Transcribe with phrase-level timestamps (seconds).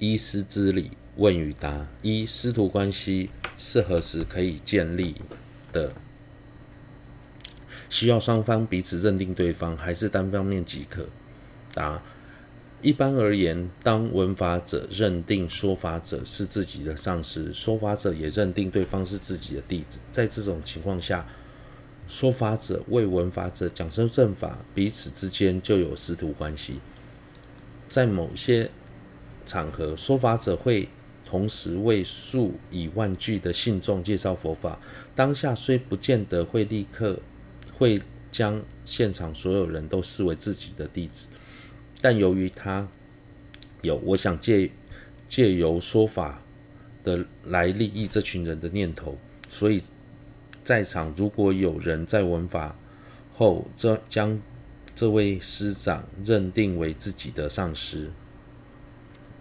[0.00, 5.16] 依师之理问与答：一、师徒关系是何时可以建立
[5.74, 5.92] 的？
[7.90, 11.06] 需要双方彼此认定对方，还是单方面即可？
[11.74, 12.02] 答：
[12.80, 21.26] 一般而言，当文法者认定说法者是自己的上司，说法者也认定对方是自己的弟子，在这种情况下，
[22.08, 26.80] 说法者为文法者讲授正法，彼此之间就有师徒关系。
[27.86, 28.70] 在某些
[29.50, 30.88] 场合，说法者会
[31.24, 34.78] 同时为数以万计的信众介绍佛法，
[35.16, 37.18] 当下虽不见得会立刻
[37.76, 38.00] 会
[38.30, 41.26] 将现场所有人都视为自己的弟子。
[42.00, 42.86] 但由于他
[43.82, 44.70] 有我想借
[45.28, 46.40] 借由说法
[47.02, 49.82] 的来利益这群人的念头，所以
[50.62, 52.76] 在场如果有人在闻法
[53.36, 54.40] 后，这将
[54.94, 58.10] 这位师长认定为自己的上师，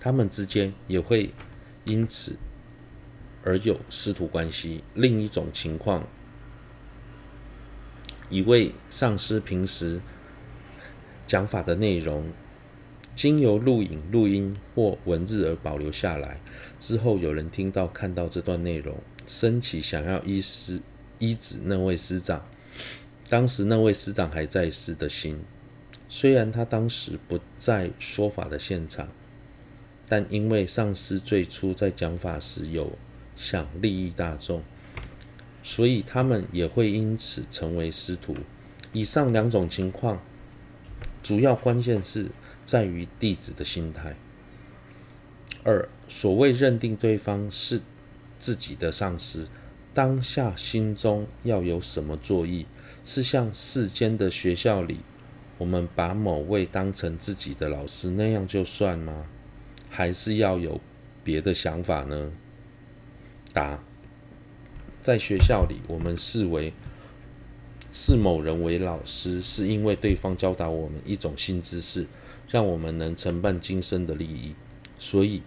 [0.00, 1.32] 他们之间也会
[1.84, 2.36] 因此
[3.44, 4.82] 而有师徒关系。
[4.94, 6.08] 另一种情况，
[8.30, 10.00] 一位上师平时
[11.26, 12.32] 讲法的内容，
[13.14, 16.40] 经由录影、录音或文字而保留下来，
[16.78, 18.96] 之后有人听到、看到这段内容，
[19.26, 20.80] 升起想要依师
[21.18, 22.44] 依止那位师长，
[23.28, 25.38] 当时那位师长还在世的心。
[26.08, 29.08] 虽然他当时不在说法的现场，
[30.10, 32.98] 但因为上师最初在讲法时有
[33.36, 34.62] 想利益大众，
[35.62, 38.36] 所以他们也会因此成为师徒。
[38.92, 40.20] 以上两种情况。
[41.22, 42.30] 主要关键是
[42.64, 44.16] 在于弟子的心态。
[45.62, 47.82] 二，所谓认定对方是
[48.38, 49.46] 自己的上师，
[49.92, 52.66] 当下心中要有什么作意？
[53.04, 55.00] 是像世间的学校里，
[55.58, 59.26] 我们把某位当成自己的老师那样就算吗？
[59.90, 60.80] 还是要有
[61.22, 62.32] 别的想法呢？
[63.52, 63.78] 答：
[65.02, 66.72] 在学校里，我们视为。
[67.92, 72.06] 视某人为老师，是因为对方教导我们一种新知识，
[72.48, 74.54] 让我们能承办今生的利益。
[74.96, 75.42] 所以，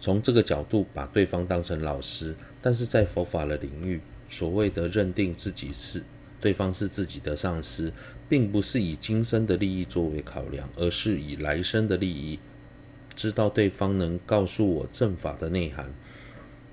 [0.00, 2.34] 从这个角度把对方当成老师。
[2.60, 6.02] 但是在佛法的领域，所谓的认定自己是
[6.46, 7.92] 对方是自己的上师，
[8.28, 12.38] 并不是以今生的利益作为考量，而是以来生的利益，
[13.16, 15.92] 知道对方能告诉我正法的内涵。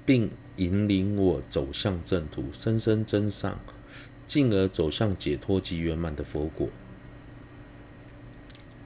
[0.06, 3.59] 并引领我走向正途，生生增上，
[4.28, 6.69] 进而走向解脱及圆满的佛果。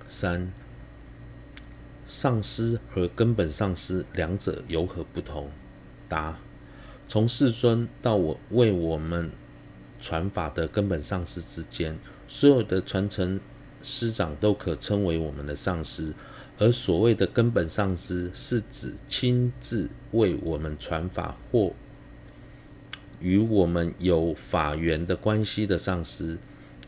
[0.07, 0.53] 三、
[2.05, 5.51] 上师和根本上师两者有何不同？
[6.07, 6.39] 答：
[7.09, 9.29] 从世尊到我为我们
[10.00, 11.97] 传法的根本上师之间，
[12.28, 13.40] 所有的传承
[13.81, 16.13] 师长都可称为我们的上师。
[16.59, 21.74] 而所谓的根本上师，是指亲自为我们传法或
[23.19, 26.38] 与我们有法缘的关系的上师。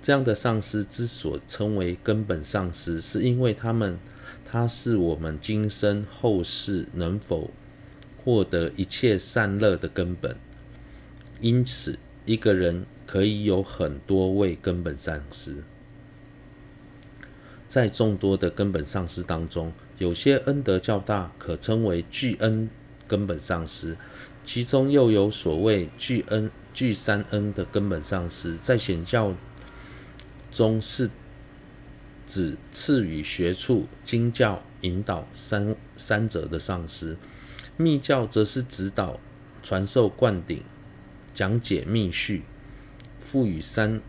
[0.01, 3.99] 这样的上师之所称为根本上师，是因为他们，
[4.43, 7.51] 他是我们今生后世能否
[8.23, 10.35] 获得一切善乐的根本。
[11.41, 15.63] 因此，一个人可以有很多位根本上师。
[17.67, 22.69] 在众多的根本上师当中，有些恩德较大，可称为巨恩
[23.07, 23.95] 根本上师；
[24.43, 28.55] 其中又有所谓巨恩、巨三恩的根本上师。
[28.55, 29.33] 在显教
[30.51, 31.09] 中是
[32.27, 37.15] 指赐予学处、经教引导三三者的上师；
[37.75, 39.19] 密教则是指导、
[39.63, 40.61] 传授灌顶、
[41.33, 42.43] 讲解密续、
[43.29, 44.01] 赋予三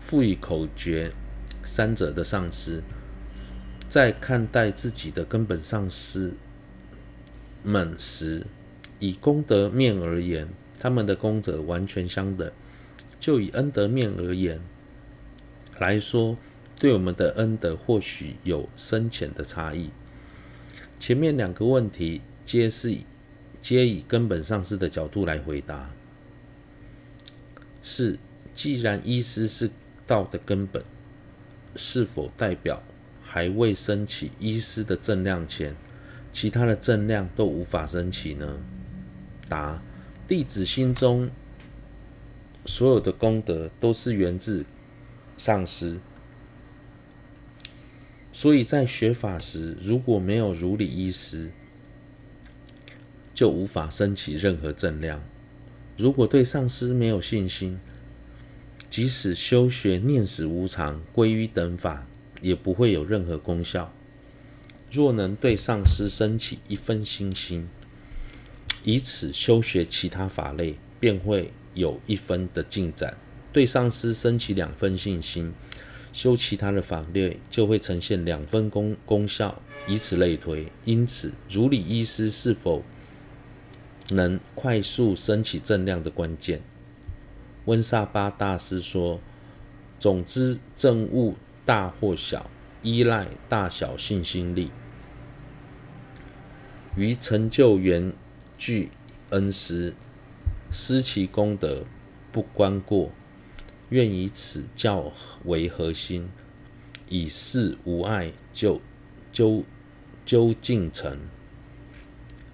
[0.00, 1.12] 赋予口诀
[1.62, 2.82] 三者的上师。
[3.86, 6.32] 在看待自己的根本上师
[7.62, 8.46] 们时，
[8.98, 10.48] 以功德面而言，
[10.80, 12.48] 他们的功德完全相等；
[13.20, 14.58] 就以恩德面而言
[15.78, 16.38] 来说，
[16.78, 19.90] 对我们的恩德或许有深浅的差异。
[20.98, 22.96] 前面两个问题皆是
[23.60, 25.90] 皆以根本上师的角度来回答。
[27.82, 28.18] 是，
[28.62, 29.68] 既然依师是
[30.06, 30.84] 道的根本，
[31.74, 32.80] 是否代表？
[33.20, 35.74] 还未升起依师的正量前，
[36.32, 38.60] 其他的正量都无法升起呢？
[39.48, 39.82] 答：
[40.28, 41.28] 弟子心中
[42.64, 44.64] 所有的功德都是源自
[45.36, 45.98] 上师，
[48.32, 51.50] 所以在学法时，如果没有如理依师，
[53.34, 55.20] 就无法升起任何正量。
[55.96, 57.80] 如果对上师没有信心，
[58.92, 62.06] 即使修学念死无常、皈依等法。
[62.42, 63.92] 也不会有任何功效。
[64.90, 67.68] 若能对上师升起一分信心，
[68.82, 73.14] 以此修学其他法类，便会有一分的进展；
[73.52, 75.54] 对上师升起两分信心，
[76.12, 80.66] 修其他的法类就会呈现两分功功效，以此类推。
[80.84, 82.82] 因此，如理医师是否
[84.10, 86.60] 能快速升起正量的关键，
[87.66, 89.20] 温萨巴大师说
[90.00, 92.50] ：“总之，证悟大或小，
[92.82, 94.70] 依赖大小信心力。
[96.96, 98.12] 于成就缘
[98.58, 98.90] 具
[99.30, 99.94] 恩师，
[100.70, 101.84] 施其功德
[102.32, 103.12] 不观过，
[103.90, 105.12] 愿以此教
[105.44, 106.28] 为核心，
[107.08, 108.80] 以示无碍，就
[109.30, 109.62] 究
[110.24, 111.18] 究竟成。”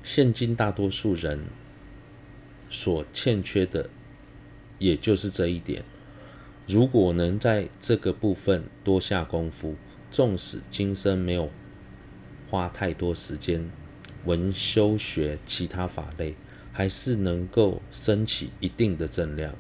[0.05, 1.47] 现今大多数人
[2.71, 3.91] 所欠缺的，
[4.79, 5.85] 也就是这一点。
[6.67, 9.77] 如果能在这个部分多下功夫，
[10.11, 11.51] 纵使今生没有
[12.51, 13.71] 花太多时间
[14.25, 16.35] 闻修学其他法类，
[16.73, 19.55] 还是能够升起一定的正量。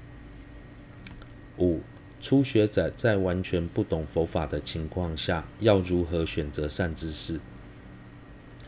[1.58, 1.80] 五、
[2.20, 7.40] 初学者在完全不懂佛法的情况下，要如何选择善知识？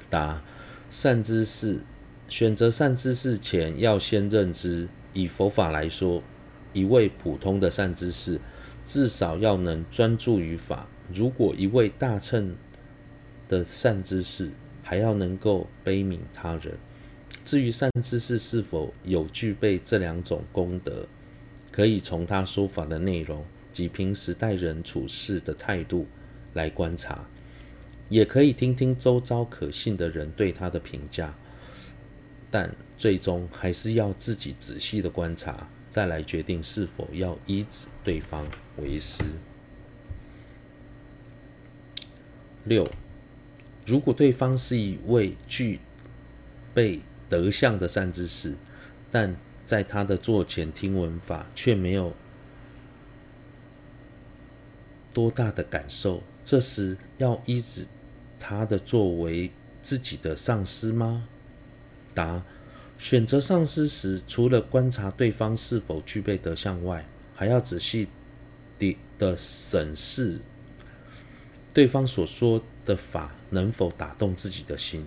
[0.09, 0.43] 答。
[0.91, 1.83] 善知识，
[2.29, 4.89] 选择善知识前，要先认知。
[5.13, 6.21] 以佛法来说，
[6.73, 8.41] 一位普通的善知识，
[8.85, 10.87] 至少要能专注于法。
[11.13, 12.55] 如果一位大乘
[13.49, 14.51] 的善知识，
[14.83, 16.79] 还要能够悲悯他人。
[17.45, 21.07] 至于善知识是否有具备这两种功德，
[21.73, 26.07] 可以从他说法的内容及平时待人处事的态度
[26.55, 27.27] 来观察。
[28.09, 31.33] 也可以听听周遭可信的人对他的评价，
[32.51, 38.47] 但最终还是要自己仔细的观察，再来决定是否要依止对方
[38.79, 39.23] 为师。
[42.65, 42.89] 六，
[43.85, 45.81] 如果对方是一位具
[46.73, 48.55] 备德相的善知识，
[49.11, 52.15] 但在他的座前听闻法却没有
[55.13, 57.87] 多大的感受，这时要依止。
[58.43, 59.51] 他的作为
[59.83, 61.29] 自己的上师吗？
[62.15, 62.43] 答：
[63.01, 68.07] 选择上师时，除了观察对方是否具备德相外，还要仔细
[68.79, 70.39] 地的审视
[71.73, 75.07] 对方所说的法能否打动自己的心。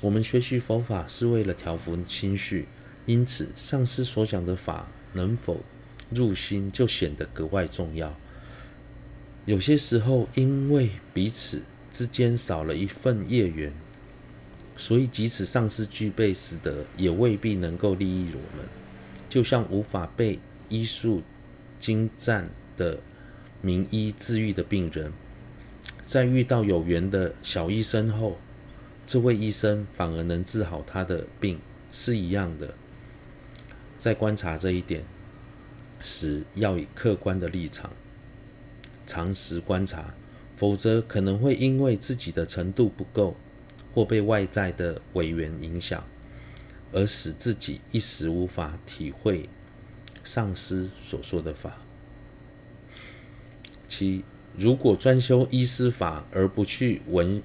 [0.00, 2.68] 我们学习佛法是为了调伏心绪，
[3.06, 5.64] 因此上师所讲的法能否
[6.10, 8.16] 入心，就显得格外重要。
[9.46, 11.64] 有些时候，因为彼此。
[11.92, 13.72] 之间少了一份业缘，
[14.76, 18.66] 所以即使上师具备实德，也未必能够利益我们。
[19.28, 20.38] 就像无法被
[20.68, 21.22] 医术
[21.80, 22.98] 精湛的
[23.60, 25.12] 名医治愈的病人，
[26.04, 28.38] 在遇到有缘的小医生后，
[29.06, 31.58] 这位医生反而能治好他的病，
[31.90, 32.74] 是一样的。
[33.98, 35.04] 在观察这一点
[36.00, 37.90] 时，要以客观的立场，
[39.06, 40.14] 常识观察。
[40.56, 43.36] 否则可能会因为自己的程度不够，
[43.94, 46.04] 或被外在的违缘影响，
[46.92, 49.48] 而使自己一时无法体会
[50.24, 51.78] 上师所说的法。
[53.86, 54.24] 七，
[54.58, 57.40] 如果专修医师法而不去闻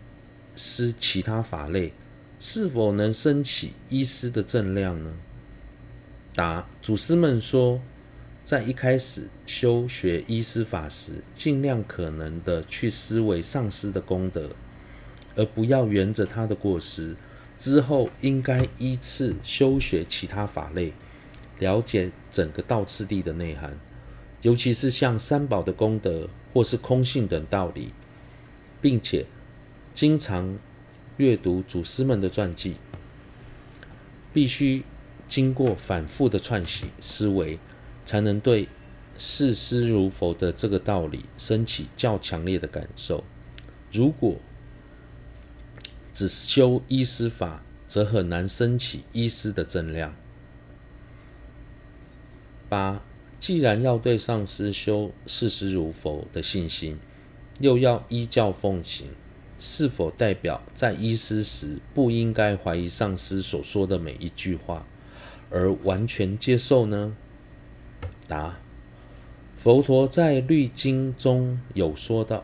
[0.56, 1.94] 思其他法类，
[2.40, 5.14] 是否能升起医师的正量呢？
[6.34, 7.80] 答：祖师们说。
[8.42, 14.50] 在一开始修学医师法时，尽量可能的去思维上师的功德，
[15.40, 17.16] 而不要沿着他的过失。
[17.58, 20.92] 之后应该依次修学其他法类，
[21.60, 23.78] 了解整个道次第的内涵，
[24.42, 27.92] 尤其是像三宝的功德或是空性等道理，
[28.82, 29.26] 并且
[29.94, 30.60] 经常
[31.16, 32.76] 阅读祖师们的传记，
[34.34, 34.84] 必须
[35.28, 37.58] 经过反复的串习思维。
[38.06, 38.68] 才能对
[39.20, 43.24] 视师如佛的这个道理升起较强烈的感受。
[43.92, 44.38] 如果
[46.20, 50.14] 只修医师法，则很难升起医师的正量。
[52.68, 53.02] 八，
[53.40, 57.00] 既然要对上师修视师如佛的信心，
[57.62, 59.08] 又要依教奉行，
[59.62, 64.86] 是否代表在医师时不应该怀疑上师所说的每一句话，
[65.50, 67.16] 而完全接受呢？
[68.28, 68.60] 答：
[69.58, 72.44] 佛陀在律经中有说道：“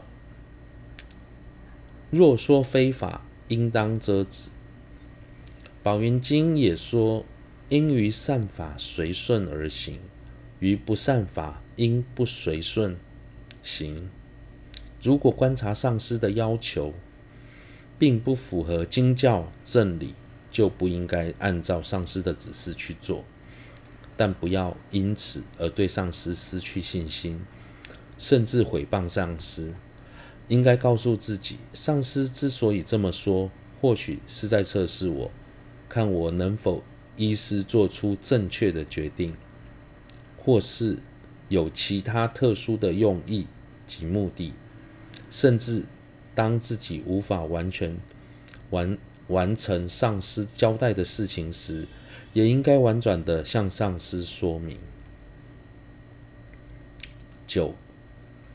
[2.09, 4.49] 若说非法，应当遮止。”
[5.83, 7.25] 宝云经也说
[7.69, 9.99] ：“应于善法随顺而行，
[10.59, 12.97] 于不善法应不随顺
[13.61, 14.09] 行。”
[15.01, 16.93] 如果观察上师的要求，
[17.99, 20.15] 并不符合经教正理，
[20.49, 23.23] 就不应该按照上师的指示去做。
[24.17, 27.45] 但不要因此而对上师失去信心，
[28.17, 29.73] 甚至诽谤上师。
[30.47, 33.49] 应该告诉自己，上司之所以这么说，
[33.81, 35.31] 或许是在测试我，
[35.89, 36.83] 看我能否
[37.15, 39.35] 依师做出正确的决定，
[40.37, 40.99] 或是
[41.49, 43.47] 有其他特殊的用意
[43.87, 44.53] 及目的，
[45.31, 45.85] 甚至
[46.35, 47.97] 当自己无法完全
[48.69, 48.97] 完
[49.27, 51.87] 完成上司交代的事情时，
[52.33, 54.77] 也应该婉转地向上司说明。
[57.47, 57.73] 九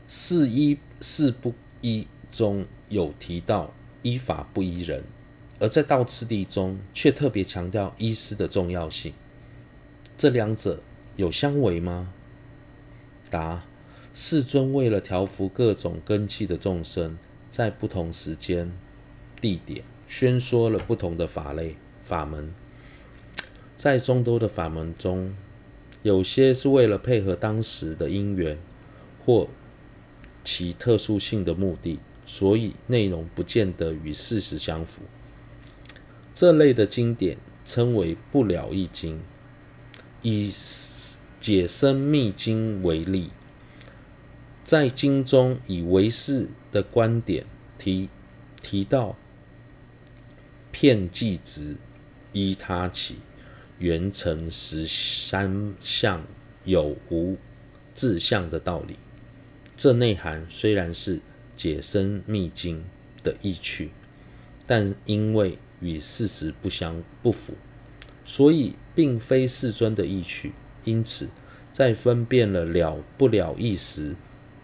[0.07, 1.53] 四一四不。
[1.81, 3.73] 一中有提到
[4.03, 5.03] 依法不依人，
[5.59, 9.13] 而在道次第中却特别强调依师的重要性。
[10.17, 10.81] 这两者
[11.15, 12.13] 有相违吗？
[13.29, 13.63] 答：
[14.13, 17.17] 世尊为了调伏各种根器的众生，
[17.49, 18.71] 在不同时间、
[19.39, 22.53] 地点宣说了不同的法类法门。
[23.75, 25.35] 在众多的法门中，
[26.03, 28.57] 有些是为了配合当时的因缘，
[29.25, 29.47] 或
[30.43, 35.01] 其特殊性的目的，所以内容不见得与事实相符。
[36.33, 39.19] 这类的经典称为不了一经。
[40.23, 40.53] 以
[41.39, 43.31] 解深密经为例，
[44.63, 47.43] 在经中以唯识的观点
[47.79, 48.07] 提
[48.61, 49.15] 提到，
[50.71, 51.75] 片计执
[52.33, 53.15] 依他起，
[53.79, 56.23] 缘成实三相
[56.65, 57.35] 有无
[57.95, 58.95] 自相的道理。
[59.81, 61.19] 这内涵虽然是
[61.55, 62.85] 解深密经
[63.23, 63.89] 的意趣，
[64.67, 67.55] 但因为与事实不相不符，
[68.23, 70.51] 所以并非世尊的意趣。
[70.83, 71.29] 因此，
[71.71, 74.15] 在分辨了了不了义时，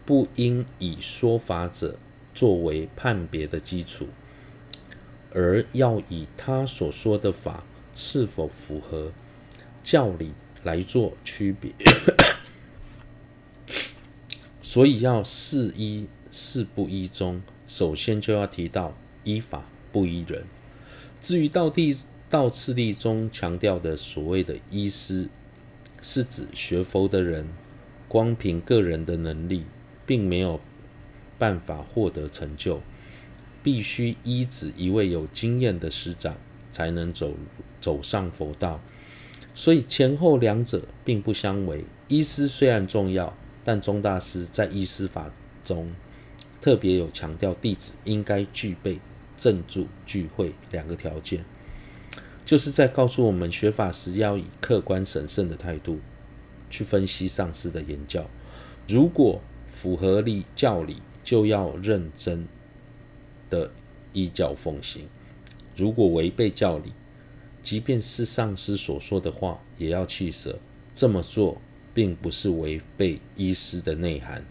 [0.05, 1.97] 不应以说法者
[2.35, 4.07] 作为判别的基础，
[5.33, 7.63] 而要以他所说的法
[7.95, 9.11] 是否符合
[9.81, 11.73] 教理来做区别。
[14.77, 20.43] 所以要四依四不依中，首先就要提到依法不依人。
[21.19, 21.97] 至于道地
[22.29, 25.29] 道次第中强调的所谓的依师，
[26.03, 27.47] 是指学佛的人，
[28.07, 29.63] 光凭个人的能力，
[30.05, 30.61] 并没有
[31.39, 32.79] 办法获得成就，
[33.63, 36.37] 必须依指一位有经验的师长，
[36.71, 37.33] 才能走
[37.81, 38.79] 走上佛道。
[39.55, 41.83] 所以前后两者并不相违。
[42.09, 43.35] 依师虽然重要。
[43.67, 45.29] 但宗大师在依师法
[45.65, 45.91] 中
[46.61, 49.01] 特别有强调，弟子应该具备
[49.35, 51.43] 正住具慧两个条件，
[52.45, 55.99] 就是在告诉我们学法时要以客观审慎的态度
[56.69, 58.29] 去分析上师的言教，
[58.87, 62.47] 如果符合理教理，就要认真
[63.49, 63.69] 的
[64.13, 65.07] 依教奉行；
[65.75, 66.93] 如果违背教理，
[67.61, 70.57] 即便是上师所说的话，也要弃舍。
[70.95, 71.61] 这么做。
[71.97, 74.45] 并不是违背医师的内涵。